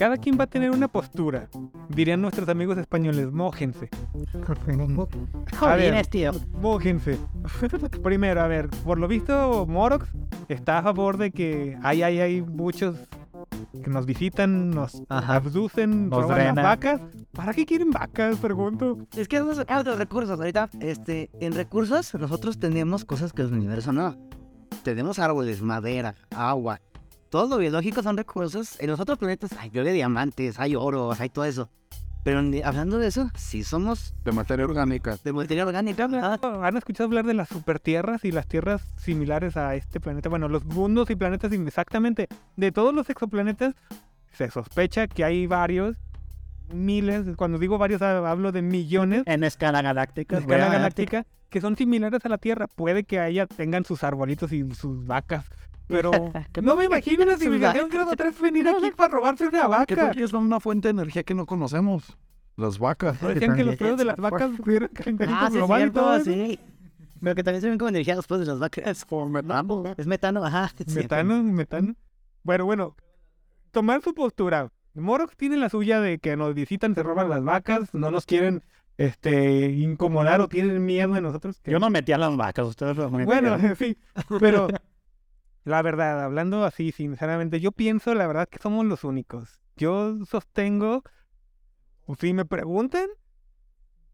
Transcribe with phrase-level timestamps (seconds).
[0.00, 1.50] cada quien va a tener una postura.
[1.90, 3.90] Dirían nuestros amigos españoles, mójense.
[5.60, 6.06] A ver.
[6.06, 6.32] Tío.
[6.58, 7.18] Mójense.
[8.02, 10.08] Primero, a ver, por lo visto, Morox
[10.48, 12.96] está a favor de que hay, hay, hay muchos
[13.84, 15.34] que nos visitan, nos Ajá.
[15.34, 17.02] abducen, Nos roban las vacas.
[17.32, 18.38] ¿Para qué quieren vacas?
[18.38, 18.96] Pregunto.
[19.14, 19.42] Es que a
[19.78, 20.70] otros recursos ahorita.
[20.80, 24.16] Este, en recursos nosotros tenemos cosas que el universo no.
[24.82, 26.80] Tenemos árboles, madera, agua.
[27.30, 28.78] Todo lo biológico son recursos.
[28.80, 31.70] En los otros planetas hay de diamantes, hay oro, hay todo eso.
[32.22, 35.16] Pero en- hablando de eso, sí somos De materia orgánica.
[35.24, 36.06] de materia orgánica.
[36.06, 36.38] ¿verdad?
[36.64, 40.28] ¿Han escuchado hablar de las supertierras y las tierras similares a este planeta?
[40.28, 42.28] Bueno, los mundos y planetas exactamente.
[42.56, 43.74] De todos los exoplanetas,
[44.32, 45.96] se sospecha que hay varios,
[46.72, 50.36] miles, cuando digo varios ha- hablo de millones En escala galáctica.
[50.36, 52.66] a escala galáctica, que son similares a la Tierra.
[52.66, 55.46] Puede que haya, tengan sus arbolitos y sus vacas.
[55.90, 56.10] Pero
[56.62, 60.10] no me imagino una civilización grado 3 venir aquí para robarse una ¿Qué vaca.
[60.12, 62.16] que son una fuente de energía que no conocemos?
[62.56, 63.20] Las vacas.
[63.22, 65.90] No decían que los pedos de las vacas fueran Ah, calentamiento sí, es global y
[65.90, 66.46] todo cierto, eso.
[66.48, 66.60] sí.
[67.22, 68.86] Pero que también se ven como energía después de las vacas.
[68.86, 69.84] Es metano.
[69.96, 70.70] Es metano, ajá.
[70.76, 70.84] sí.
[70.94, 71.94] Metano, metano.
[72.42, 72.96] Bueno, bueno,
[73.70, 74.70] tomar su postura.
[74.94, 78.62] Morox tiene la suya de que nos visitan, se roban las vacas, no nos quieren
[78.98, 81.60] este incomodar o tienen miedo de nosotros.
[81.60, 83.76] que- Yo no metí a las vacas, ustedes lo Bueno, metieron.
[83.76, 83.96] sí,
[84.40, 84.68] pero
[85.64, 89.60] la verdad, hablando así, sinceramente, yo pienso la verdad que somos los únicos.
[89.76, 91.02] Yo sostengo,
[92.06, 93.06] o si me preguntan,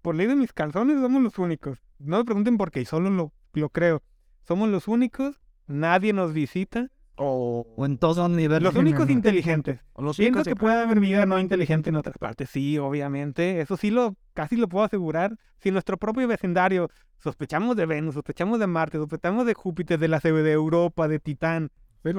[0.03, 1.79] por ley de mis calzones, somos los únicos.
[1.99, 4.03] No me pregunten por qué, solo lo, lo creo.
[4.47, 8.63] Somos los únicos, nadie nos visita, O O en todo nivel.
[8.63, 9.81] los únicos inteligentes.
[9.97, 13.61] los Siento únicos que puede haber vida no inteligente en otras partes, sí, obviamente.
[13.63, 15.37] Eso sí lo, casi lo puedo asegurar.
[15.59, 20.09] Si en nuestro propio vecindario sospechamos de Venus, sospechamos de Marte, sospechamos de Júpiter, de
[20.09, 21.71] la CB de Europa, de Titán,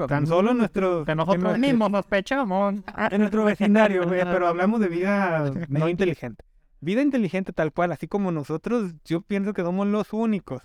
[0.06, 2.74] tan solo nuestro, en nosotros mismos sospechamos.
[3.10, 6.44] en nuestro vecindario, pero hablamos de vida no inteligente.
[6.80, 10.62] Vida inteligente tal cual, así como nosotros, yo pienso que somos los únicos.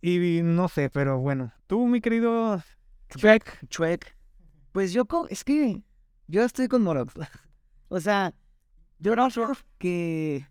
[0.00, 2.62] Y no sé, pero bueno, tú, mi querido
[3.08, 4.14] Chuck, Chuec.
[4.72, 5.82] Pues yo, es que
[6.28, 7.14] yo estoy con Morox.
[7.88, 8.34] o sea,
[8.98, 9.40] yo no sé
[9.78, 10.46] que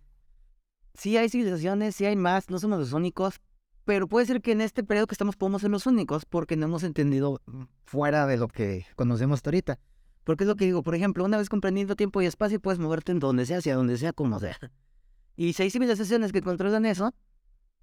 [0.98, 3.40] sí hay civilizaciones, sí hay más, no somos los únicos,
[3.86, 6.66] pero puede ser que en este periodo que estamos podemos ser los únicos porque no
[6.66, 9.80] hemos entendido mm, fuera de lo que conocemos hasta ahorita.
[10.24, 13.14] Porque es lo que digo, por ejemplo, una vez comprendiendo tiempo y espacio, puedes moverte
[13.14, 14.58] en donde sea, hacia donde sea, como sea.
[15.38, 17.14] Y si hay civilizaciones que controlan eso,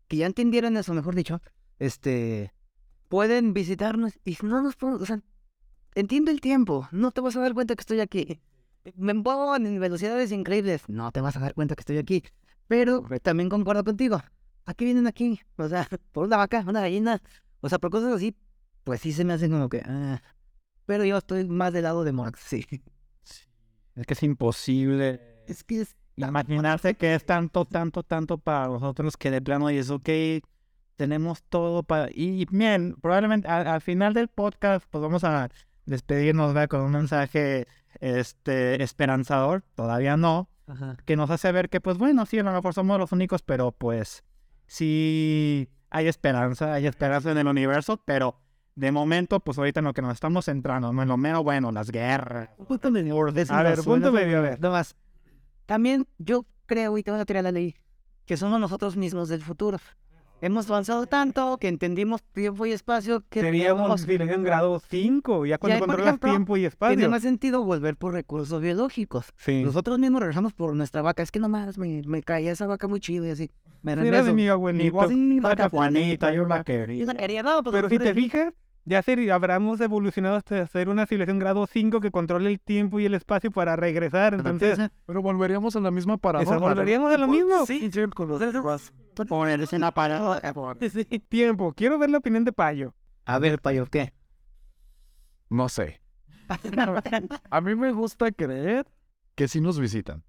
[0.08, 1.40] que ya entendieron eso, mejor dicho,
[1.78, 2.52] este,
[3.08, 5.22] pueden visitarnos y no nos podemos, o sea,
[5.94, 8.42] entiendo el tiempo, no te vas a dar cuenta que estoy aquí.
[8.94, 12.24] Me muevo en velocidades increíbles, no te vas a dar cuenta que estoy aquí.
[12.68, 14.22] Pero también concuerdo contigo.
[14.66, 15.40] ¿A qué vienen aquí?
[15.56, 17.20] O sea, por una vaca, una gallina.
[17.60, 18.36] O sea, por cosas así,
[18.84, 19.82] pues sí se me hacen como que...
[19.84, 20.22] ah.
[20.86, 22.66] Pero yo estoy más del lado de Morx, sí.
[23.94, 25.96] Es que es imposible Es que es...
[26.16, 30.08] imaginarse que es tanto, tanto, tanto para nosotros que de plano y es ok,
[30.96, 32.10] tenemos todo para...
[32.10, 35.48] Y, y bien, probablemente al, al final del podcast pues vamos a
[35.86, 36.68] despedirnos ¿verdad?
[36.68, 37.66] con un mensaje
[38.00, 40.96] este esperanzador, todavía no, Ajá.
[41.04, 43.72] que nos hace ver que pues bueno, sí, a lo mejor somos los únicos, pero
[43.72, 44.24] pues
[44.66, 48.40] sí hay esperanza, hay esperanza en el universo, pero
[48.74, 51.90] de momento pues ahorita en lo que nos estamos centrando, en lo menos bueno, las
[51.90, 52.50] guerras.
[52.68, 53.16] Punto medio.
[53.16, 54.60] a ver, punto medio, a ver.
[54.60, 54.96] No más.
[55.66, 57.74] También yo creo, y te voy a tirar la ley,
[58.26, 59.78] que somos nosotros mismos del futuro.
[60.40, 65.76] Hemos avanzado tanto que entendimos tiempo y espacio que Seríamos civilización grado 5, ya cuando
[65.76, 67.10] Ya, controlas ejemplo, tiempo y tiene espacio.
[67.10, 69.26] más sentido volver por recursos biológicos.
[69.36, 69.62] Sí.
[69.64, 71.22] Nosotros mismos regresamos por nuestra vaca.
[71.22, 73.50] Es que nomás me, me caía esa vaca muy chido y así.
[73.82, 75.08] Me Era de mi abuelito.
[75.08, 77.06] Mi vaca Juanita, yo la Yo quería.
[77.06, 78.52] la quería, no, pues, Pero si te fijas,
[78.84, 83.06] ya ser, habremos evolucionado hasta ser una civilización grado 5 que controle el tiempo y
[83.06, 84.34] el espacio para regresar.
[84.34, 86.56] Entonces, Pero volveríamos a la misma paradoja.
[86.56, 87.66] ¿eso volveríamos a lo mismo.
[87.66, 87.90] Sí,
[89.28, 89.92] ponerse en la.
[91.28, 91.72] Tiempo.
[91.72, 92.94] Quiero ver la opinión de Payo.
[93.24, 94.12] A ver, payo, ¿qué?
[95.48, 96.02] No sé.
[97.50, 98.86] A mí me gusta creer
[99.34, 100.24] que sí nos visitan.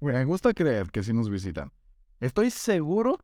[0.00, 1.72] Me gusta creer que sí nos visitan.
[2.20, 3.18] Estoy seguro,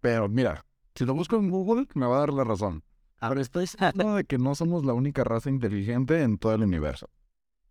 [0.00, 0.64] pero mira,
[0.94, 2.82] si lo busco en Google me va a dar la razón.
[3.20, 3.66] Ahora estoy...
[3.78, 7.08] Hablo de que no somos la única raza inteligente en todo el universo.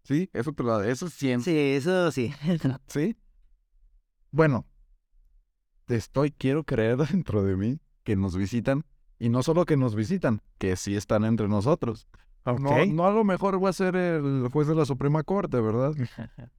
[0.03, 0.29] ¿Sí?
[0.33, 1.51] Eso te lo eso es ciencia.
[1.51, 2.33] Sí, eso sí.
[2.87, 3.17] ¿Sí?
[4.31, 4.65] Bueno,
[5.87, 8.85] estoy, quiero creer dentro de mí que nos visitan.
[9.21, 12.07] Y no solo que nos visitan, que sí están entre nosotros.
[12.45, 15.93] No, no a lo mejor va a ser el juez de la Suprema Corte, ¿verdad?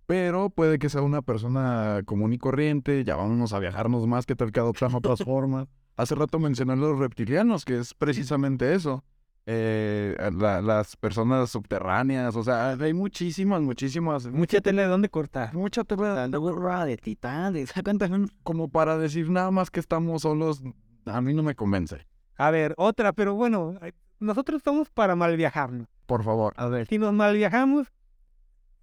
[0.07, 4.37] Pero puede que sea una persona común y corriente, ya vámonos a viajarnos más, que
[4.37, 5.69] tal que adoptan otras formas.
[5.97, 9.05] Hace rato mencioné los reptilianos, que es precisamente eso.
[9.47, 14.27] Eh, las personas subterráneas, o sea, hay muchísimas, muchísimas.
[14.27, 15.55] Mucha tela de dónde cortar.
[15.55, 17.67] Mucha tela de titán, de
[18.43, 20.63] Como para decir nada más que estamos solos,
[21.07, 22.07] a mí no me convence.
[22.37, 23.75] A ver, otra, pero bueno,
[24.21, 25.89] nosotros estamos para mal viajarnos.
[26.07, 26.55] Por favor.
[26.57, 26.87] A ver.
[26.87, 27.89] Si nos mal viajamos,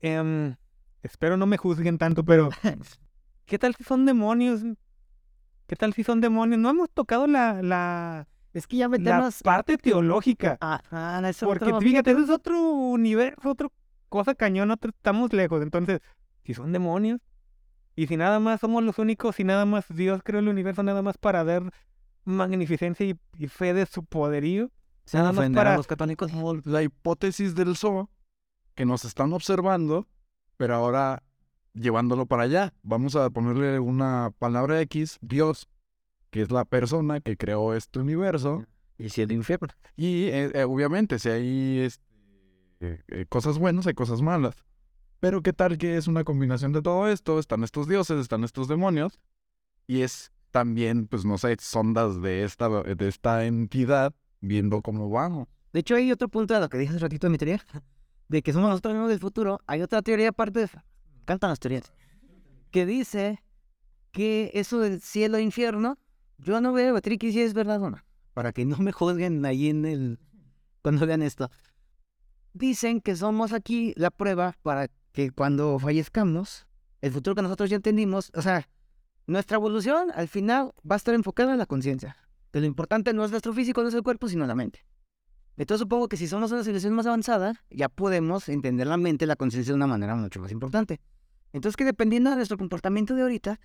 [0.01, 0.55] em,
[1.01, 2.49] espero no me juzguen tanto, pero
[3.45, 4.63] ¿qué tal si son demonios?
[5.67, 6.59] ¿Qué tal si son demonios?
[6.59, 9.41] No hemos tocado la, la, es que ya metemos...
[9.41, 10.57] La parte teológica.
[10.61, 13.67] Ajá, eso Porque fíjate, eso es otro universo, otra
[14.09, 15.61] cosa cañón, estamos lejos.
[15.61, 15.99] Entonces,
[16.43, 17.19] si son demonios,
[17.97, 21.01] y si nada más somos los únicos, si nada más Dios creó el universo, nada
[21.01, 21.63] más para dar
[22.23, 24.71] magnificencia y, fe de su poderío.
[25.11, 26.31] Nada más para los católicos.
[26.65, 28.09] La hipótesis del zoo,
[28.75, 30.07] que nos están observando,
[30.57, 31.23] pero ahora
[31.79, 32.73] llevándolo para allá.
[32.83, 35.69] Vamos a ponerle una palabra X, Dios,
[36.29, 38.65] que es la persona que creó este universo.
[38.97, 39.67] Y si el infierno.
[39.95, 42.03] Y eh, eh, obviamente, si hay este,
[42.79, 44.55] eh, cosas buenas, hay cosas malas.
[45.19, 48.67] Pero qué tal que es una combinación de todo esto, están estos dioses, están estos
[48.67, 49.19] demonios,
[49.87, 55.47] y es también, pues no sé, sondas de esta, de esta entidad viendo cómo vamos.
[55.73, 57.63] De hecho, hay otro punto de lo que dije hace ratito de mi teoría,
[58.29, 59.59] de que somos nosotros mismos del futuro.
[59.67, 60.69] Hay otra teoría aparte de...
[61.27, 61.91] Cantan las teorías.
[62.71, 63.43] Que dice
[64.11, 65.97] que eso del cielo e infierno
[66.37, 67.97] yo no veo, Tricky, si es verdad o no.
[68.33, 70.19] Para que no me juzguen ahí en el.
[70.81, 71.51] cuando vean esto.
[72.53, 76.65] Dicen que somos aquí la prueba para que cuando fallezcamos,
[77.01, 78.69] el futuro que nosotros ya entendimos, o sea,
[79.25, 82.15] nuestra evolución al final va a estar enfocada en la conciencia.
[82.51, 84.85] Que lo importante no es nuestro físico, no es el cuerpo, sino la mente.
[85.57, 89.35] Entonces supongo que si somos una civilización más avanzada, ya podemos entender la mente, la
[89.35, 91.01] conciencia de una manera mucho más importante.
[91.53, 93.59] Entonces que dependiendo de nuestro comportamiento de ahorita,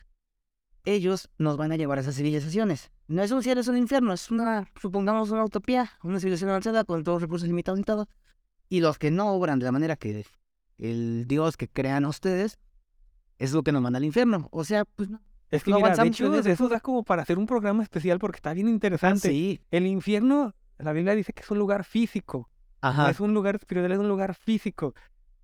[0.84, 2.90] ellos nos van a llevar a esas civilizaciones.
[3.06, 6.84] No es un cielo, es un infierno, es una, supongamos, una utopía, una civilización avanzada
[6.84, 8.08] con todos los recursos limitados y todo.
[8.68, 10.24] Y los que no obran de la manera que
[10.78, 12.58] el Dios que crean ustedes
[13.38, 14.48] es lo que nos manda al infierno.
[14.50, 15.20] O sea, pues no.
[15.50, 18.36] Es que no mira, de hecho, eso da como para hacer un programa especial porque
[18.36, 19.28] está bien interesante.
[19.28, 19.60] sí.
[19.70, 22.48] El infierno, la Biblia dice que es un lugar físico.
[22.80, 23.10] Ajá.
[23.10, 24.94] es un lugar espiritual, es un lugar físico.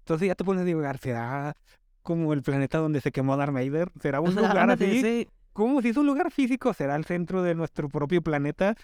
[0.01, 1.55] Entonces ya te pones a divagar, ¿será
[2.03, 3.91] como el planeta donde se quemó Darth Vader?
[4.01, 5.29] ¿Será un lugar así?
[5.53, 8.77] ¿Cómo si es un lugar físico será el centro de nuestro propio planeta?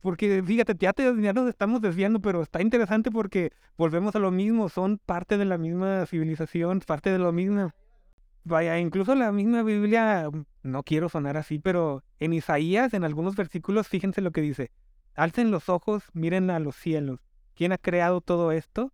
[0.00, 4.30] Porque fíjate, ya, te, ya nos estamos desviando, pero está interesante porque volvemos a lo
[4.30, 7.70] mismo, son parte de la misma civilización, parte de lo mismo.
[8.44, 10.30] Vaya, incluso la misma Biblia,
[10.62, 14.70] no quiero sonar así, pero en Isaías, en algunos versículos, fíjense lo que dice.
[15.14, 17.20] Alcen los ojos, miren a los cielos.
[17.54, 18.92] ¿Quién ha creado todo esto?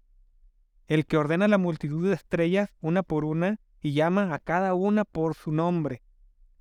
[0.86, 5.04] El que ordena la multitud de estrellas una por una y llama a cada una
[5.04, 6.02] por su nombre.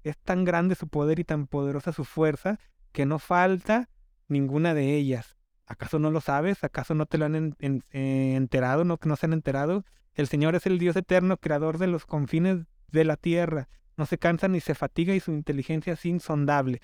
[0.03, 2.59] Es tan grande su poder y tan poderosa su fuerza
[2.91, 3.89] que no falta
[4.27, 5.35] ninguna de ellas.
[5.65, 6.63] ¿Acaso no lo sabes?
[6.63, 8.85] ¿Acaso no te lo han eh, enterado?
[8.85, 9.83] ¿No que no se han enterado?
[10.13, 13.67] El Señor es el Dios eterno, creador de los confines de la tierra.
[13.97, 16.81] No se cansa ni se fatiga y su inteligencia es insondable.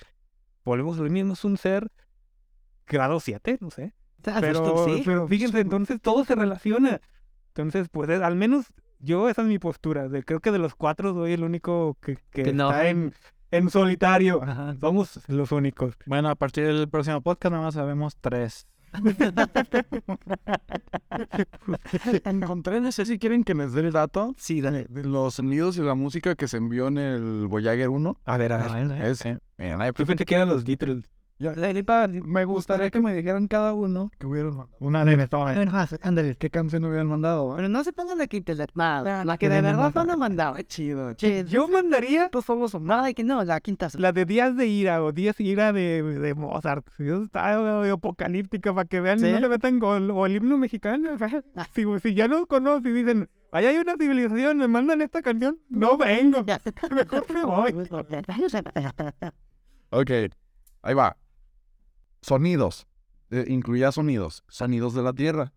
[0.63, 1.91] Volvemos lo mismo, es un ser
[2.87, 3.93] grado 7, no sé.
[5.05, 7.01] Pero fíjense, entonces todo se relaciona.
[7.55, 8.67] Entonces, pues al menos
[8.99, 10.07] yo esa es mi postura.
[10.07, 13.13] De, creo que de los cuatro soy el único que, que, está en,
[13.51, 14.41] en solitario.
[14.79, 15.95] Somos los únicos.
[16.05, 18.67] Bueno, a partir del próximo podcast nada más sabemos tres.
[22.25, 24.33] Encontré, no sé si quieren que les dé el dato.
[24.37, 24.85] Sí, dale.
[24.89, 28.17] De los sonidos y la música que se envió en el Voyager 1.
[28.25, 28.91] A ver, a ver.
[29.01, 29.39] Es, eh,
[29.97, 31.09] Yo pensé que eran los Beatles
[32.23, 34.77] me gustaría que me dijeran cada uno que hubieran mandado.
[34.79, 35.27] Una de
[36.01, 37.55] Ándale, ¿qué canción hubieran mandado?
[37.55, 40.57] Pero no se pongan de quinta la, la que de verdad no han mandado.
[40.57, 41.13] Es chido.
[41.13, 42.29] Yo mandaría.
[42.31, 43.89] Pues somos nada que no, la quinta.
[43.97, 46.87] La de Días de Ira o Días de Ira de, de Mozart.
[46.99, 50.11] Está apocalíptica para que vean no le metan gol.
[50.11, 51.17] O el himno mexicano.
[51.73, 55.59] si, si ya lo conocen y dicen, Allá hay una civilización, me mandan esta canción.
[55.69, 56.45] No vengo.
[56.91, 57.73] Mejor me voy.
[59.89, 60.11] ok,
[60.83, 61.17] ahí va.
[62.21, 62.87] Sonidos.
[63.31, 64.43] Eh, incluía sonidos.
[64.47, 65.53] Sonidos de la Tierra.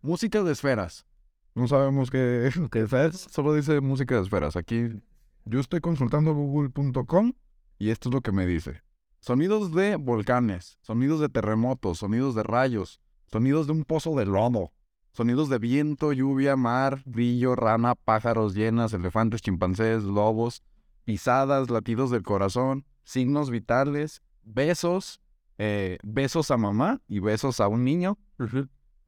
[0.00, 1.06] Música de esferas.
[1.54, 3.26] No sabemos qué, es.
[3.30, 4.56] Solo dice música de esferas.
[4.56, 5.02] Aquí
[5.44, 7.32] yo estoy consultando google.com
[7.78, 8.82] y esto es lo que me dice.
[9.20, 14.72] Sonidos de volcanes, sonidos de terremotos, sonidos de rayos, sonidos de un pozo de lodo,
[15.12, 20.62] sonidos de viento, lluvia, mar, brillo, rana, pájaros, llenas, elefantes, chimpancés, lobos,
[21.04, 25.20] pisadas, latidos del corazón, signos vitales, besos,
[25.58, 28.16] eh, besos a mamá y besos a un niño.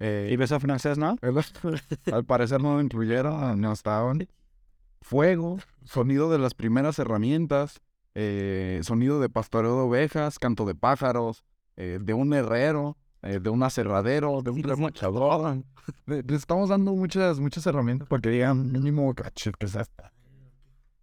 [0.00, 1.16] Eh, ¿Y besos a francés, no?
[2.12, 4.26] Al parecer no lo incluyeron, no estaban.
[5.00, 7.80] Fuego, sonido de las primeras herramientas,
[8.14, 11.44] eh, sonido de pastoreo de ovejas, canto de pájaros,
[11.76, 15.64] de un herrero, de un aserradero, de un remachador.
[16.06, 20.04] Le, estamos dando muchas, muchas herramientas para que digan mínimo "Cachis, ¿qué es esto?".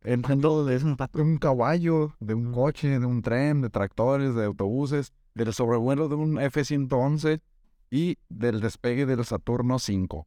[0.03, 5.11] Entiendo de de un caballo, de un coche, de un tren, de tractores, de autobuses,
[5.37, 7.41] del sobrevuelo de un F-111
[7.89, 10.25] y del despegue del Saturno V.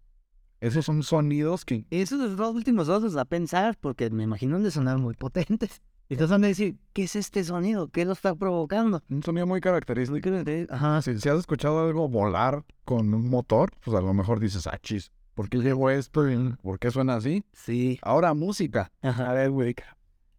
[0.61, 4.71] Esos son sonidos que Esos dos últimos dos a pensar, porque me imagino han de
[4.71, 5.83] sonar muy potentes.
[6.09, 7.89] Y entonces han de decir, ¿qué es este sonido?
[7.89, 9.03] ¿Qué lo está provocando?
[9.09, 10.29] un sonido muy característico.
[10.69, 14.67] Ajá, Si, si has escuchado algo volar con un motor, pues a lo mejor dices,
[14.67, 16.25] ah, chis, ¿por qué llegó esto?
[16.63, 17.45] ¿Por qué suena así?
[17.53, 17.99] sí.
[18.03, 18.91] Ahora, música.
[19.03, 19.75] Ajá, A ver, güey.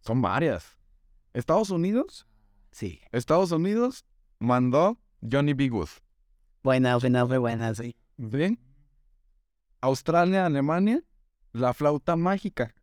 [0.00, 0.76] Son varias.
[1.32, 2.26] Estados Unidos,
[2.70, 3.00] sí.
[3.10, 4.04] Estados Unidos
[4.42, 5.68] mandó Johnny B.
[5.68, 5.88] Good.
[6.62, 7.94] Buena, buena, buena, sí.
[8.16, 8.58] ¿Bien?
[9.80, 11.02] Australia, Alemania,
[11.52, 12.74] la flauta mágica.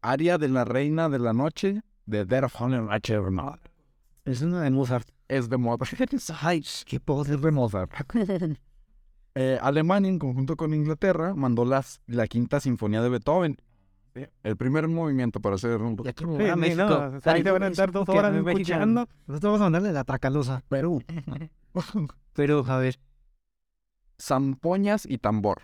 [0.00, 2.90] Aria de la reina de la noche de Der Honor
[4.24, 5.08] Es una de Mozart.
[5.28, 5.92] Es de Mozart.
[6.42, 7.92] Ay, qué poder de Mozart.
[9.36, 13.56] Eh, Alemania, en conjunto con Inglaterra, mandó las, la quinta sinfonía de Beethoven.
[14.42, 15.96] El primer movimiento para hacer un...
[16.04, 16.84] Ya que Sí, a sí, México.
[16.84, 19.08] no, o sea, ahí te van a estar dos horas escuchando.
[19.26, 20.62] Nosotros vamos a mandarle la tracalosa.
[20.68, 21.02] Perú.
[22.34, 22.98] Pero, a ver,
[24.20, 25.62] Zampoñas y tambor.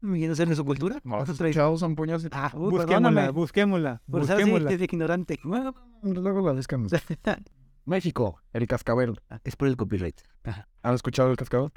[0.00, 1.00] ¿me quieren hacer su cultura?
[1.02, 4.68] ¿No has escuchado zampoñas y Ah, uy, Busquémosla, busquémosla, Por busquémosla.
[4.68, 5.40] si es ignorante.
[6.02, 6.92] Luego la buscamos.
[7.84, 9.20] México, el cascabel.
[9.42, 10.20] es por el copyright.
[10.82, 11.72] ¿Han escuchado el cascabel?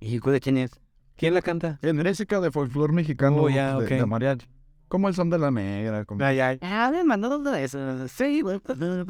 [0.00, 0.80] ¿Y de quién es?
[1.16, 1.78] ¿Quién la canta?
[1.82, 3.90] En música de folclore mexicano Oh, ya, de, ok.
[3.90, 4.46] de mariachi.
[4.88, 6.04] Como el son de la negra.
[6.04, 6.24] Como...
[6.24, 6.58] Ay, ay.
[6.60, 8.06] Ah, me mandó todo eso.
[8.08, 8.60] Sí, güey.
[8.76, 9.04] Lo-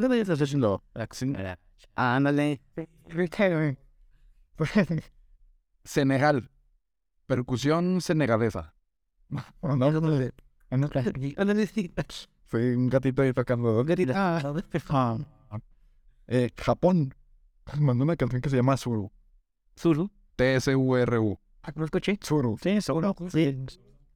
[1.94, 2.60] Ándale.
[5.84, 6.50] Senegal.
[7.26, 8.74] Percusión senegalesa.
[10.70, 11.92] Ándale, sí.
[12.50, 13.84] Sí, un gatito ahí tocando.
[14.14, 14.40] Ah,
[16.26, 17.14] Eh, Japón.
[17.78, 19.10] Mandó una canción que se llama Suru.
[19.78, 20.10] Zulu.
[20.36, 21.38] T-S-U-R-U.
[21.66, 22.18] Ah, ¿No escuché?
[22.20, 22.58] Suru.
[22.62, 23.16] Sí, seguro.
[23.30, 23.56] Sí.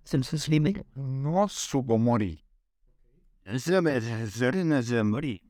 [0.05, 0.85] Slime.
[0.95, 2.45] No Sugomori.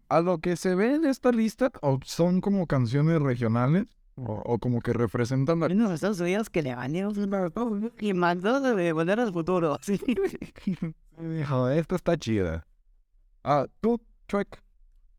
[0.09, 4.59] A lo que se ve en esta lista, o son como canciones regionales, o, o
[4.59, 5.67] como que representan la...
[5.67, 9.78] En los Estados Unidos que le van y mandó de volver al futuro.
[9.83, 10.00] Sí.
[11.19, 12.64] Dijo, esta está chida.
[13.43, 14.59] Ah, tú, Chuck.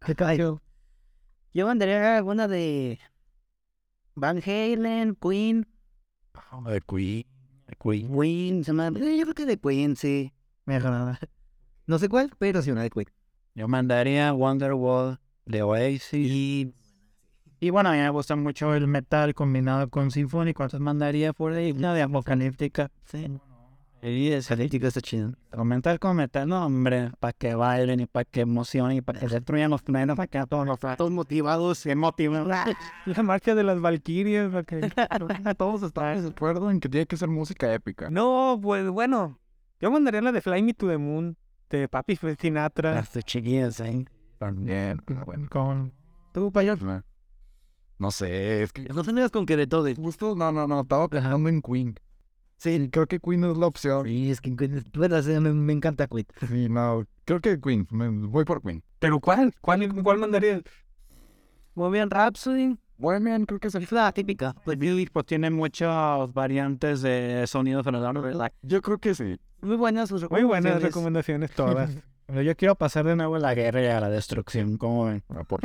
[0.06, 0.62] ¿Qué cayó?
[1.54, 3.00] Yo mandaría alguna de
[4.16, 5.68] Van Halen, Queen.
[6.66, 7.26] De Queen.
[7.82, 8.12] Queen.
[8.20, 8.88] Queen, se llama.
[9.00, 10.34] eh, Yo creo que de Queen, sí.
[10.66, 11.20] Me agrada.
[11.86, 13.08] No sé cuál, pero sí una de Queen.
[13.56, 16.14] Yo mandaría Wonderwall de Oasis.
[16.14, 16.74] Y
[17.60, 21.54] Y bueno, a mí me gusta mucho el metal combinado con sinfónico, entonces mandaría por
[21.54, 22.92] ahí una de apocalíptica.
[23.06, 23.28] sí.
[24.02, 25.34] Y es Política está chido.
[25.64, 26.00] Metal,
[26.48, 30.16] no, hombre, para que bailen y para que emocionen y para que destruyan los planetas,
[30.16, 31.80] para que todos los Todos motivados.
[31.80, 32.48] se motiven.
[33.06, 34.54] La marcha de las Valquirias.
[34.54, 34.90] la que-
[35.58, 38.10] Todos están de acuerdo en que tiene que ser música épica.
[38.10, 39.38] No, pues bueno.
[39.82, 41.36] Yo mandaría la de Fly Me to the Moon.
[41.70, 42.96] De Papi Sinatra.
[42.96, 44.06] Las de chiquillas, ¿eh?
[44.38, 45.02] También.
[45.06, 45.48] pero bueno.
[45.50, 45.94] Con
[46.34, 46.76] Tú, payo.
[47.98, 48.84] No sé, es que...
[48.86, 49.94] No tenías con que de todo.
[49.96, 51.96] Justo, no, no, no, estaba pensando en Queen.
[52.60, 54.06] Sí, creo que Queen es la opción.
[54.06, 54.84] Sí, es que Queen.
[54.94, 56.26] Bueno, sí, me, me encanta Queen.
[56.48, 57.88] Sí, no, creo que Queen.
[57.90, 58.84] Me voy por Queen.
[59.00, 59.54] ¿Pero cuál?
[59.62, 60.62] ¿Cuál, cuál mandarías?
[61.74, 62.78] Bohemian Rhapsody.
[62.98, 63.84] Bohemian creo que es el...
[63.84, 64.54] Es la típica.
[64.66, 64.78] pues,
[65.14, 68.52] pues tiene muchas variantes de sonidos alrededor.
[68.62, 69.38] Yo creo que sí.
[69.62, 71.52] Muy buenas sus Muy buenas recomendaciones.
[71.52, 71.92] recomendaciones todas.
[72.30, 75.24] Pero yo quiero pasar de nuevo a la guerra y a la destrucción, ¿cómo ven?
[75.30, 75.62] Ah, por-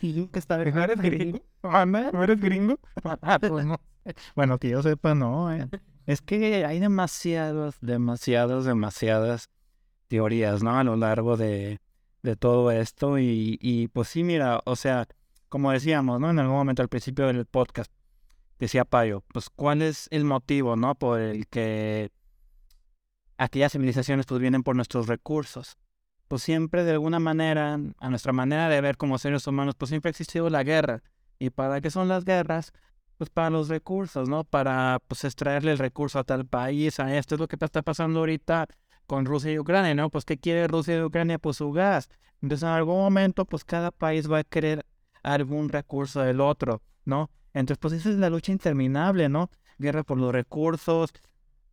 [0.00, 1.40] Y nunca está ¿No eres gringo?
[1.64, 2.78] Anda, ¿No eres gringo?
[3.40, 3.80] Pues no.
[4.36, 5.52] Bueno, que yo sepa, no.
[5.52, 5.68] eh.
[6.06, 9.50] Es que hay demasiadas, demasiadas, demasiadas
[10.06, 10.78] teorías, ¿no?
[10.78, 11.80] A lo largo de,
[12.22, 13.18] de todo esto.
[13.18, 15.08] Y, y pues sí, mira, o sea,
[15.48, 16.30] como decíamos, ¿no?
[16.30, 17.90] En algún momento al principio del podcast,
[18.60, 20.94] decía Payo, pues cuál es el motivo, ¿no?
[20.94, 22.12] Por el que
[23.38, 25.76] aquellas civilizaciones pues vienen por nuestros recursos.
[26.28, 30.08] Pues siempre de alguna manera, a nuestra manera de ver como seres humanos, pues siempre
[30.08, 31.02] ha existido la guerra.
[31.38, 32.72] ¿Y para qué son las guerras?
[33.18, 34.44] Pues para los recursos, ¿no?
[34.44, 38.20] Para pues extraerle el recurso a tal país, a esto es lo que está pasando
[38.20, 38.66] ahorita
[39.06, 40.10] con Rusia y Ucrania, ¿no?
[40.10, 41.38] Pues ¿qué quiere Rusia y Ucrania?
[41.38, 42.08] Pues su gas.
[42.42, 44.84] Entonces en algún momento pues cada país va a querer
[45.22, 47.30] algún recurso del otro, ¿no?
[47.52, 49.50] Entonces pues esa es la lucha interminable, ¿no?
[49.78, 51.12] Guerra por los recursos,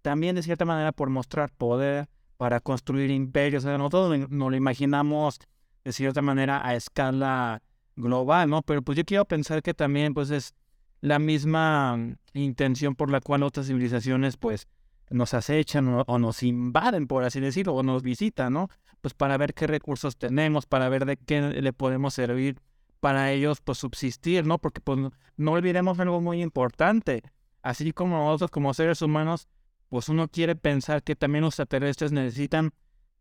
[0.02, 4.56] también de cierta manera por mostrar poder, para construir imperios, o sea, nosotros nos lo
[4.58, 5.40] imaginamos
[5.84, 7.62] de cierta manera a escala
[7.96, 8.62] global, ¿no?
[8.64, 10.54] Pero pues yo quiero pensar que también pues es
[11.02, 14.68] la misma mm, intención por la cual otras civilizaciones pues
[15.10, 18.70] nos acechan o, nos invaden, por así decirlo, o nos visitan, ¿no?
[19.02, 22.58] Pues para ver qué recursos tenemos, para ver de qué le podemos servir
[23.02, 24.58] para ellos, pues subsistir, ¿no?
[24.58, 25.00] Porque pues
[25.38, 27.24] no olvidemos algo muy importante.
[27.62, 29.48] Así como nosotros como seres humanos,
[29.92, 32.72] pues uno quiere pensar que también los extraterrestres necesitan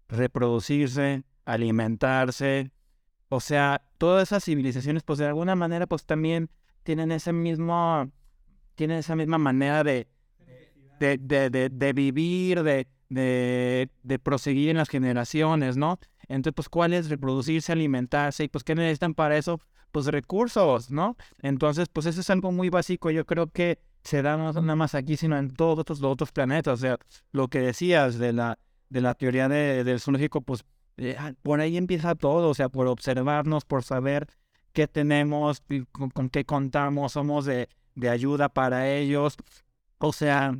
[0.09, 2.71] reproducirse, alimentarse.
[3.29, 6.49] O sea, todas esas civilizaciones, pues de alguna manera, pues también
[6.85, 8.09] tienen ese mismo,
[8.77, 10.07] tienen esa misma manera de,
[11.01, 15.99] de, de, de, vivir, de, de, de proseguir en las generaciones, ¿no?
[16.29, 18.45] Entonces, pues, ¿cuál es reproducirse, alimentarse?
[18.45, 19.61] Y pues, ¿qué necesitan para eso?
[19.91, 21.17] Pues recursos, ¿no?
[21.43, 23.11] Entonces, pues eso es algo muy básico.
[23.11, 26.75] Yo creo que se da nada más aquí, sino en todos los otros planetas.
[26.75, 26.99] O sea,
[27.33, 30.65] lo que decías de la, de la teoría de, del zoológico, pues
[30.97, 32.49] eh, ah, por ahí empieza todo.
[32.51, 34.29] O sea, por observarnos, por saber
[34.73, 39.37] qué tenemos, con, qué contamos, somos de, de ayuda para ellos.
[39.99, 40.59] O sea,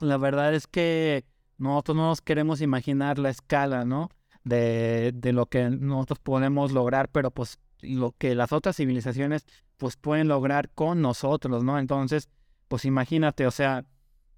[0.00, 1.24] la verdad es que
[1.56, 4.10] nosotros no nos queremos imaginar la escala, ¿no?
[4.44, 9.96] De, de lo que nosotros podemos lograr, pero pues lo que las otras civilizaciones pues
[9.96, 11.78] pueden lograr con nosotros, ¿no?
[11.78, 12.28] Entonces,
[12.68, 13.84] pues imagínate, o sea,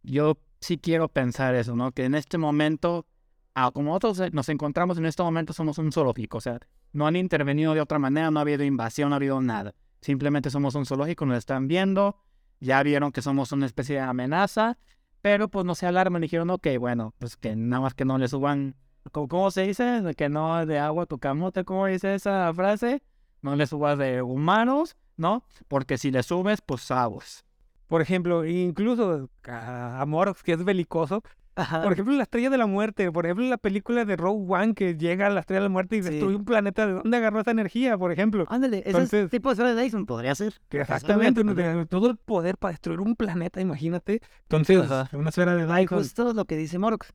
[0.03, 1.93] yo sí quiero pensar eso, ¿no?
[1.93, 3.07] Que en este momento,
[3.55, 6.59] ah, como nosotros eh, nos encontramos en este momento, somos un zoológico, o sea,
[6.93, 9.75] no han intervenido de otra manera, no ha habido invasión, no ha habido nada.
[10.01, 12.17] Simplemente somos un zoológico, nos están viendo,
[12.61, 14.79] ya vieron que somos una especie de amenaza,
[15.21, 18.29] pero pues no se alarman, dijeron, ok, bueno, pues que nada más que no le
[18.29, 18.77] suban,
[19.13, 20.03] ¿cómo, se dice?
[20.17, 23.03] Que no de agua tu camote, ¿cómo dice esa frase?
[23.43, 25.45] No le subas de humanos, ¿no?
[25.69, 27.46] Porque si le subes, pues aguas.
[27.89, 31.23] Por ejemplo, incluso a Amor, que es belicoso.
[31.55, 33.11] Por ejemplo, la Estrella de la Muerte.
[33.11, 35.97] Por ejemplo, la película de Rogue One que llega a la Estrella de la Muerte
[35.97, 36.87] y destruye un planeta.
[36.87, 38.45] ¿De dónde agarró esa energía, por ejemplo?
[38.49, 40.61] Ándale, ese tipo de de Dyson podría ser.
[40.71, 41.43] exactamente.
[41.87, 44.21] todo el poder para destruir un planeta, imagínate.
[44.43, 45.99] Entonces, una esfera de Dyson.
[45.99, 47.15] Justo lo que dice Morox.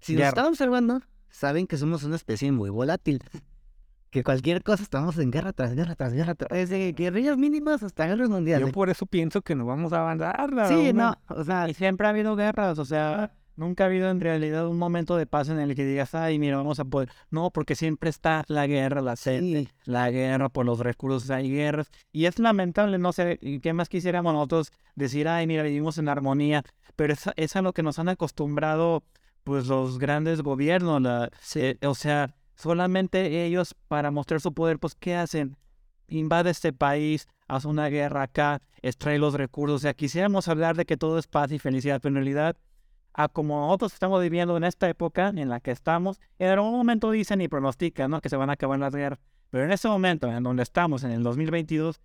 [0.00, 3.22] Si nos están observando, saben que somos una especie muy volátil
[4.14, 8.28] que cualquier cosa estamos en guerra tras guerra tras guerra, desde guerrillas mínimas hasta guerras
[8.28, 8.68] mundiales.
[8.68, 10.68] Yo por eso pienso que no vamos a avanzar.
[10.68, 14.20] Sí, no, o sea, y siempre ha habido guerras, o sea, nunca ha habido en
[14.20, 17.08] realidad un momento de paz en el que digas, ay, mira, vamos a poder.
[17.30, 21.90] No, porque siempre está la guerra, la sed, la guerra por los recursos, hay guerras.
[22.12, 26.62] Y es lamentable, no sé, ¿qué más quisiéramos nosotros decir, ay, mira, vivimos en armonía?
[26.94, 29.02] Pero es, es a lo que nos han acostumbrado,
[29.42, 31.30] pues, los grandes gobiernos, la,
[31.82, 35.56] o sea Solamente ellos, para mostrar su poder, pues, ¿qué hacen?
[36.08, 39.76] Invade este país, hace una guerra acá, extrae los recursos.
[39.76, 42.56] O sea, quisiéramos hablar de que todo es paz y felicidad, pero en realidad,
[43.12, 47.10] a como nosotros estamos viviendo en esta época en la que estamos, en algún momento
[47.10, 48.20] dicen y pronostican, ¿no?
[48.20, 49.18] Que se van a acabar las guerras.
[49.50, 52.00] Pero en ese momento, en donde estamos, en el 2022,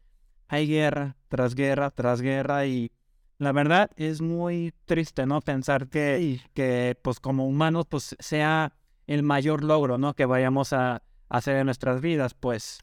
[0.47, 2.91] hay guerra tras guerra tras guerra y
[3.37, 5.41] la verdad es muy triste, ¿no?
[5.41, 8.73] Pensar que, que pues como humanos, pues sea
[9.09, 10.13] el mayor logro, ¿no?
[10.13, 12.79] Que vayamos a, hacer en nuestras vidas, pues.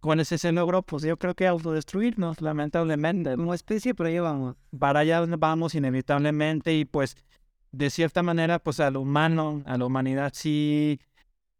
[0.00, 0.82] ¿Cuál es ese logro?
[0.82, 3.36] Pues yo creo que autodestruirnos, lamentablemente.
[3.36, 4.56] Como especie, pero allá vamos.
[4.78, 7.16] Para allá vamos inevitablemente y pues
[7.72, 10.98] de cierta manera, pues al humano, a la humanidad sí,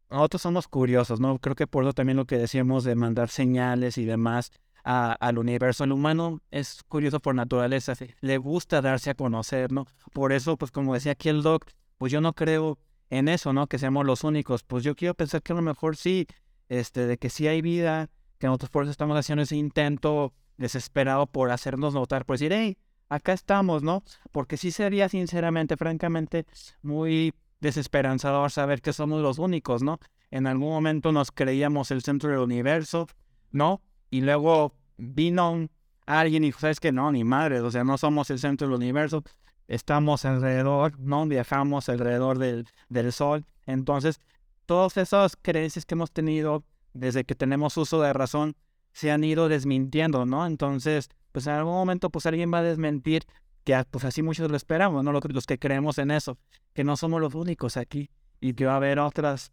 [0.09, 1.39] nosotros somos curiosos, ¿no?
[1.39, 4.51] Creo que por eso también lo que decíamos de mandar señales y demás
[4.83, 5.85] a, al universo.
[5.85, 9.87] El humano es curioso por naturaleza, le gusta darse a conocer, ¿no?
[10.15, 11.67] Por eso, pues como decía aquí el doc,
[11.99, 12.79] pues yo no creo
[13.11, 13.67] en eso, ¿no?
[13.67, 14.63] Que seamos los únicos.
[14.63, 16.27] Pues yo quiero pensar que a lo mejor sí,
[16.69, 21.27] este, de que sí hay vida, que nosotros por eso estamos haciendo ese intento desesperado
[21.27, 24.03] por hacernos notar, por decir, hey, acá estamos, ¿no?
[24.31, 26.47] Porque sí sería sinceramente, francamente,
[26.83, 29.99] muy desesperanzador saber que somos los únicos, ¿no?
[30.31, 33.09] En algún momento nos creíamos el centro del universo,
[33.51, 33.83] ¿no?
[34.11, 35.69] Y luego vino
[36.07, 39.23] alguien y ¿sabes que No, ni madre, o sea, no somos el centro del universo,
[39.71, 41.27] estamos alrededor, ¿no?
[41.27, 43.47] Viajamos alrededor del, del Sol.
[43.67, 44.21] Entonces,
[44.67, 48.57] todas esas creencias que hemos tenido desde que tenemos uso de razón
[48.93, 50.45] se han ido desmintiendo, ¿no?
[50.45, 53.23] Entonces, pues en algún momento, pues alguien va a desmentir
[53.63, 55.13] que pues así muchos lo esperamos, ¿no?
[55.13, 56.37] Los que creemos en eso,
[56.75, 59.53] que no somos los únicos aquí y que va a haber otras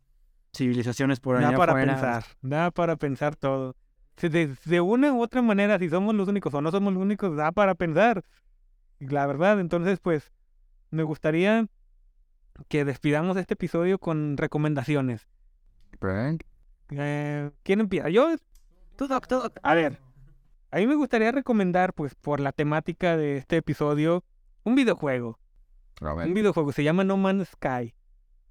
[0.55, 3.75] civilizaciones por allá da para pensar, da para pensar todo.
[4.19, 7.35] De, de, una u otra manera, si somos los únicos o no somos los únicos,
[7.35, 8.23] da para pensar
[8.99, 9.59] la verdad.
[9.59, 10.31] Entonces, pues,
[10.91, 11.67] me gustaría
[12.67, 15.27] que despidamos este episodio con recomendaciones.
[16.89, 18.09] Eh, ¿Quién empieza?
[18.09, 18.35] Yo.
[18.95, 19.51] Tú, doctor.
[19.61, 19.99] A ver.
[20.71, 24.23] A mí me gustaría recomendar, pues, por la temática de este episodio,
[24.63, 25.39] un videojuego.
[26.01, 26.71] Un videojuego.
[26.71, 27.93] Se llama No Man's Sky.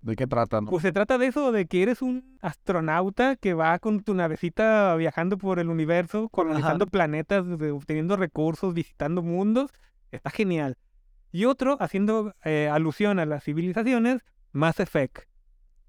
[0.00, 0.62] ¿De qué trata?
[0.62, 4.94] Pues se trata de eso, de que eres un astronauta que va con tu navecita
[4.94, 9.72] viajando por el universo, colonizando planetas, obteniendo recursos, visitando mundos
[10.16, 10.76] Está genial.
[11.32, 15.24] Y otro, haciendo eh, alusión a las civilizaciones, Mass Effect.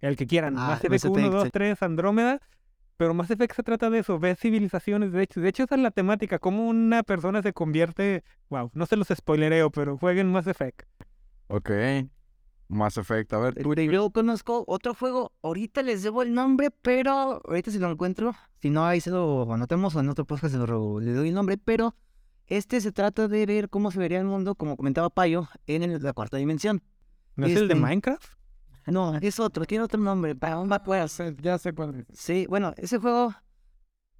[0.02, 1.50] El que quieran, Ah, Mass Effect Mass 1, Effect, 2, sí.
[1.52, 2.42] 3, Andrómeda.
[2.98, 5.82] Pero Mass Effect se trata de eso, ves civilizaciones, de hecho, de hecho esa es
[5.82, 10.48] la temática, cómo una persona se convierte, wow, no se los spoilereo, pero jueguen Mass
[10.48, 10.82] Effect.
[11.48, 11.70] Ok.
[12.70, 13.32] Mass Effect.
[13.34, 13.74] A ver, tú.
[13.76, 18.72] Yo conozco otro juego, ahorita les debo el nombre, pero ahorita si lo encuentro, si
[18.72, 21.58] no ahí se lo anotemos o en otro podcast se lo, le doy el nombre,
[21.58, 21.96] pero
[22.48, 26.14] este se trata de ver cómo se vería el mundo, como comentaba Payo, en la
[26.14, 26.82] cuarta dimensión.
[27.36, 28.38] ¿No es el de Este- Minecraft?
[28.88, 32.06] No, es otro, tiene otro nombre, pues, Ya sé cuál es.
[32.18, 33.34] Sí, bueno, ese juego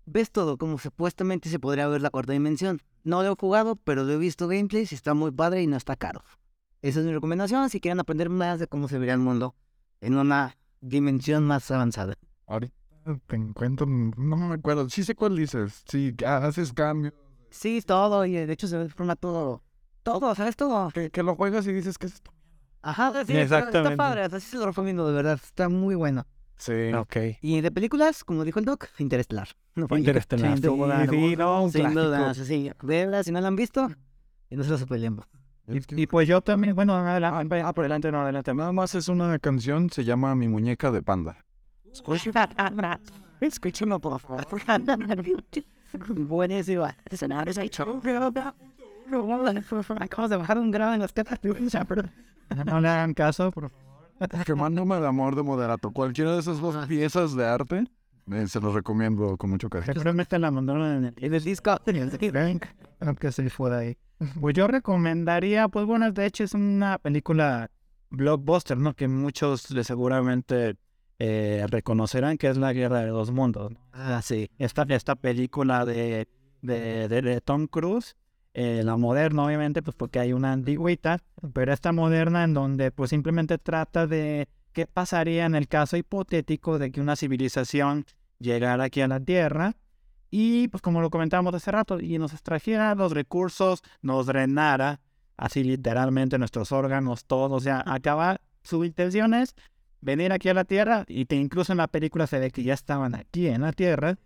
[0.06, 2.82] ves todo como supuestamente se podría ver la cuarta dimensión.
[3.04, 5.78] No lo he jugado, pero lo he visto gameplays y está muy padre y no
[5.78, 6.22] está caro.
[6.82, 9.56] Esa es mi recomendación si quieren aprender más de cómo se vería el mundo
[10.02, 12.16] en una dimensión más avanzada.
[12.46, 12.74] Ahorita
[13.26, 13.86] te encuentro.
[13.88, 14.90] No me acuerdo.
[14.90, 15.84] Sí sé cuál dices.
[15.88, 17.14] Sí, ah, haces cambios.
[17.50, 19.64] Sí, todo, y de hecho se forma todo,
[20.04, 20.56] todo, ¿sabes?
[20.56, 20.90] Todo.
[20.92, 22.32] Que, que lo juegas y dices que es esto.
[22.82, 23.98] Ajá, sí, está- está Exactamente.
[23.98, 26.26] padre, así se lo recomiendo, de verdad, está muy bueno.
[26.58, 26.92] Sí.
[26.94, 27.16] Ok.
[27.42, 29.50] Y de películas, como dijo el Doc, Interestelar.
[29.76, 30.00] No falla.
[30.00, 30.48] Interestelar.
[30.54, 32.72] Sin Sí, duda, sí, no, un sin duda, sí.
[32.82, 33.88] Véanla si no la han visto,
[34.50, 35.26] y no se los spoilemos.
[35.68, 38.54] Es que- Y pues yo también, bueno, adelante, ah, por adelante, no, adelante.
[38.54, 41.44] Nada más es una canción, se llama Mi muñeca de panda.
[43.42, 44.46] Escúchame, por favor.
[46.10, 46.96] Buenísima.
[50.00, 51.40] Acabas de bajar un grado en las tetas.
[52.66, 54.46] No le hagan caso, por favor.
[54.46, 55.92] Quemándome de amor de moderato.
[55.92, 57.88] Cualquiera de esas dos piezas de arte,
[58.32, 59.94] eh, se los recomiendo con mucho cariño.
[59.94, 61.78] Seguramente la mandaron en el En el disco.
[63.00, 63.98] Aunque se fue de ahí.
[64.42, 67.70] Pues yo recomendaría, pues bueno, de hecho es una película
[68.10, 68.96] blockbuster, ¿no?
[68.96, 70.76] Que muchos de seguramente
[71.20, 73.72] eh, reconocerán que es La Guerra de los Mundos.
[73.72, 73.80] ¿no?
[73.92, 74.50] Ah, sí.
[74.58, 76.28] Esta, esta película de,
[76.62, 78.16] de, de- de Tom Cruise,
[78.54, 81.20] eh, la moderna obviamente, pues porque hay una antigüita,
[81.54, 86.78] pero esta moderna en donde pues simplemente trata de qué pasaría en el caso hipotético
[86.80, 88.06] de que una civilización
[88.40, 89.74] llegara aquí a la Tierra
[90.30, 95.00] y pues como lo comentábamos hace rato, y nos extrajera los recursos, nos drenara,
[95.38, 99.56] así literalmente nuestros órganos, todos, o sea, acabar, su intención es
[100.02, 102.74] venir aquí a la Tierra, y que incluso en la película se ve que ya
[102.74, 104.18] estaban aquí en la Tierra,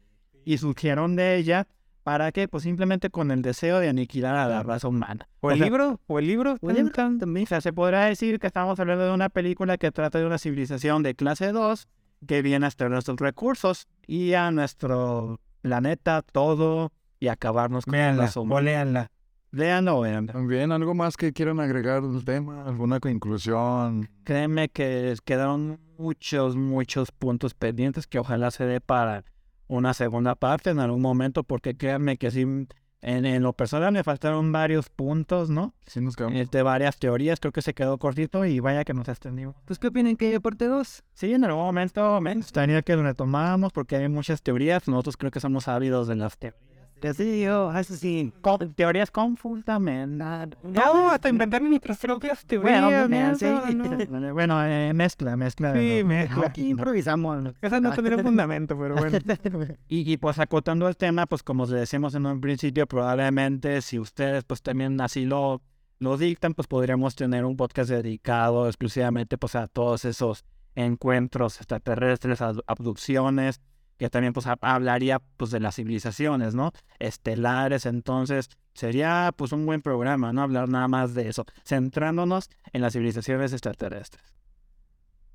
[0.45, 1.67] y surgieron de ella,
[2.03, 2.47] ¿para qué?
[2.47, 5.27] Pues simplemente con el deseo de aniquilar a la raza humana.
[5.41, 5.99] ¿O el sea, libro?
[6.07, 6.57] ¿O el libro?
[6.61, 6.91] ¿O el libro?
[6.91, 7.19] Tan, tan.
[7.19, 7.45] también.
[7.45, 10.37] O sea, se podrá decir que estamos hablando de una película que trata de una
[10.37, 11.87] civilización de clase 2
[12.27, 17.97] que viene a extraer nuestros recursos y a nuestro planeta todo y acabarnos con la
[17.99, 19.10] Véanla, raza o humana.
[19.51, 19.91] Léanla.
[19.91, 20.33] Léanlo o véanla.
[20.33, 24.09] También algo más que quieran agregar al tema, alguna conclusión.
[24.23, 29.23] Créeme que quedaron muchos, muchos puntos pendientes que ojalá se dé para
[29.67, 34.03] una segunda parte en algún momento, porque créanme que sí, en, en lo personal me
[34.03, 35.73] faltaron varios puntos, ¿no?
[35.85, 36.37] Sí nos quedamos.
[36.39, 39.55] Este, varias teorías, creo que se quedó cortito y vaya que nos extendimos.
[39.65, 41.03] ¿Pues qué opinan que hay parte 2?
[41.13, 44.87] Sí, en algún momento me gustaría que lo retomáramos porque hay muchas teorías.
[44.87, 46.70] Nosotros creo que somos ávidos de las teorías.
[47.15, 48.31] Sí, yo, eso sí.
[48.75, 50.25] Teorías con fundamento.
[50.63, 53.09] No, hasta inventar nuestras propias Bueno, teorías.
[53.09, 53.35] me- ¿no?
[53.35, 53.45] sí.
[53.75, 54.33] No, no.
[54.33, 55.73] Bueno, eh, mezcla, mezcla.
[55.73, 56.47] Sí, los- mezcla.
[56.47, 57.53] Aquí improvisamos.
[57.61, 59.17] Esas no tendrían fundamento, pero bueno.
[59.87, 63.99] Y, y pues acotando el tema, pues como les decíamos en un principio, probablemente si
[63.99, 65.61] ustedes pues también así lo,
[65.99, 72.41] lo dictan, pues podríamos tener un podcast dedicado exclusivamente pues a todos esos encuentros extraterrestres,
[72.41, 73.59] ab- abducciones,
[74.01, 76.71] que también pues ha- hablaría pues de las civilizaciones, ¿no?
[76.97, 80.41] Estelares, entonces sería pues un buen programa, ¿no?
[80.41, 84.23] Hablar nada más de eso, centrándonos en las civilizaciones extraterrestres.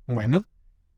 [0.05, 0.43] Bueno,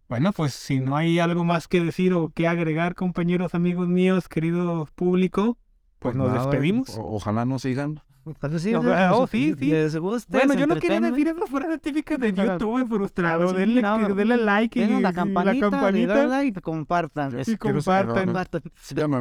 [0.07, 4.27] bueno, pues si no hay algo más que decir o que agregar, compañeros, amigos míos,
[4.27, 5.59] querido público,
[5.99, 6.97] pues nos nada, despedimos.
[6.97, 8.01] o- ojalá nos sigan.
[8.23, 9.65] Pues sí, No, les- oh, sí, sí.
[9.71, 13.49] les gusta, Bueno, yo no quería decir eso fuera típica de YouTube frustrado.
[13.49, 16.27] Sí, denle, no, que- denle like y, Denle y la campanita, la campanita.
[16.27, 17.39] like y compartan.
[17.45, 18.25] Y compartan.
[18.25, 18.61] Compartan.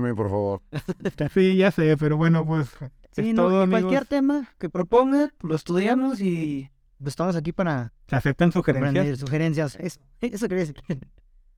[0.02, 0.62] Mí, por favor.
[1.32, 2.68] Sí, ya sé, pero bueno, pues
[3.12, 7.52] Sí, es no, todo, y cualquier tema que propongan, lo estudiamos y pues, estamos aquí
[7.52, 9.18] para Se aceptan sugerencias.
[9.18, 9.76] sugerencias.
[9.80, 10.76] Eso, eso quería decir.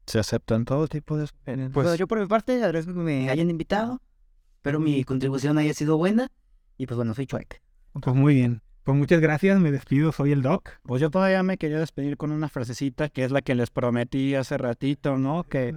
[0.06, 1.72] Se aceptan todo tipo de sugerencias.
[1.72, 4.00] Pues Bueno, yo por mi parte agradezco que me hayan invitado.
[4.56, 6.28] Espero mi contribución haya sido buena.
[6.80, 7.60] Y pues bueno, soy Chuec.
[7.92, 8.62] Pues muy bien.
[8.84, 10.70] Pues muchas gracias, me despido, soy el Doc.
[10.84, 14.34] Pues yo todavía me quería despedir con una frasecita que es la que les prometí
[14.34, 15.44] hace ratito, ¿no?
[15.44, 15.74] Que,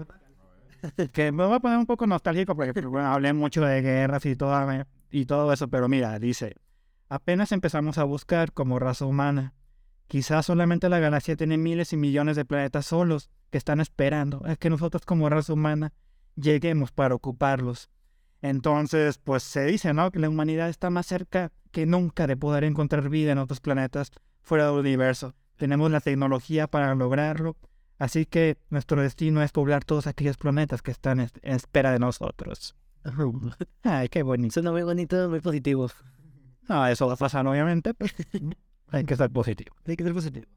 [1.11, 4.25] que me voy a poner un poco nostálgico porque pues, bueno, hablé mucho de guerras
[4.25, 4.65] y todo,
[5.11, 6.55] y todo eso, pero mira, dice,
[7.09, 9.53] apenas empezamos a buscar como raza humana.
[10.07, 14.55] Quizás solamente la galaxia tiene miles y millones de planetas solos que están esperando a
[14.55, 15.91] que nosotros como raza humana
[16.37, 17.89] lleguemos para ocuparlos.
[18.43, 20.12] Entonces, pues se dice, ¿no?
[20.12, 24.12] Que la humanidad está más cerca que nunca de poder encontrar vida en otros planetas
[24.41, 25.34] fuera del universo.
[25.56, 27.56] Tenemos la tecnología para lograrlo,
[27.99, 32.75] así que nuestro destino es poblar todos aquellos planetas que están en espera de nosotros.
[33.84, 34.56] Ay, qué bonito.
[34.56, 35.89] Suena muy bonito, muy positivo.
[36.67, 38.13] No, eso va a pasar obviamente, pero
[38.89, 39.73] hay que ser positivo.
[39.88, 40.47] Hay que ser positivo.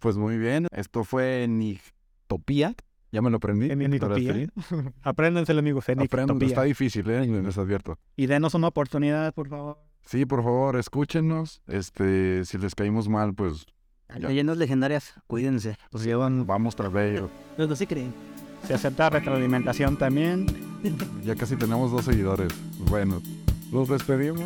[0.00, 2.74] Pues muy bien, esto fue Nictopía.
[3.16, 3.70] Ya me lo aprendí.
[3.70, 3.80] En.
[5.02, 5.88] Apréndanselo, amigos.
[5.88, 7.26] En está difícil, ¿eh?
[7.26, 7.98] Les advierto.
[8.14, 9.78] Y denos una oportunidad, por favor.
[10.04, 11.62] Sí, por favor, escúchenos.
[11.66, 13.64] Este, si les caímos mal, pues
[14.20, 14.28] Ya.
[14.28, 15.78] Leyendas legendarias, cuídense.
[15.90, 17.30] Pues llevan, vamos tras de ello.
[17.56, 18.12] No, no se creen.
[18.66, 20.44] se acepta retroalimentación también.
[21.24, 22.52] Ya casi tenemos dos seguidores.
[22.90, 23.22] Bueno,
[23.72, 24.42] los despedimos.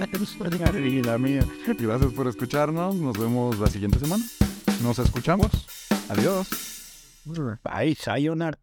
[0.78, 1.44] Y la mía.
[1.76, 2.94] Gracias por escucharnos.
[2.94, 4.24] Nos vemos la siguiente semana.
[4.80, 5.50] Nos escuchamos.
[6.08, 6.79] Adiós.
[7.62, 8.56] Bye, sayonara.